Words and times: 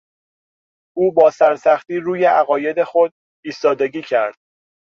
او 0.97 1.11
با 1.13 1.29
سرسختی 1.31 1.97
روی 1.97 2.25
عقاید 2.25 2.83
خود 2.83 3.13
ایستادگی 3.45 4.01
کرد. 4.01 4.35